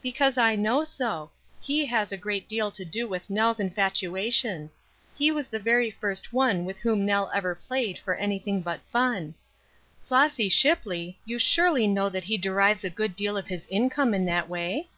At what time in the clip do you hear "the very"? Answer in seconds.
5.50-5.90